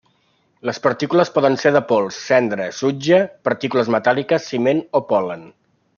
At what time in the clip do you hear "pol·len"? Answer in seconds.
5.13-5.47